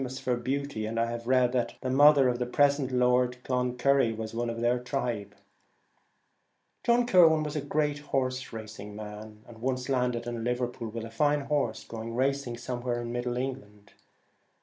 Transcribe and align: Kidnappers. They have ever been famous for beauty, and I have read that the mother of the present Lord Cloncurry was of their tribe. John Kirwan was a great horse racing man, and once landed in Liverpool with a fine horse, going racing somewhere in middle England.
Kidnappers. 0.01 0.21
They 0.25 0.31
have 0.31 0.35
ever 0.35 0.41
been 0.41 0.49
famous 0.49 0.63
for 0.63 0.63
beauty, 0.73 0.85
and 0.87 0.99
I 0.99 1.05
have 1.11 1.27
read 1.27 1.51
that 1.51 1.75
the 1.81 1.89
mother 1.91 2.27
of 2.27 2.39
the 2.39 2.45
present 2.47 2.91
Lord 2.91 3.37
Cloncurry 3.43 4.11
was 4.13 4.33
of 4.33 4.59
their 4.59 4.79
tribe. 4.79 5.35
John 6.83 7.05
Kirwan 7.05 7.43
was 7.43 7.55
a 7.55 7.61
great 7.61 7.99
horse 7.99 8.51
racing 8.51 8.95
man, 8.95 9.43
and 9.47 9.59
once 9.61 9.89
landed 9.89 10.25
in 10.25 10.43
Liverpool 10.43 10.89
with 10.89 11.05
a 11.05 11.11
fine 11.11 11.41
horse, 11.41 11.83
going 11.83 12.15
racing 12.15 12.57
somewhere 12.57 12.99
in 13.03 13.11
middle 13.11 13.37
England. 13.37 13.93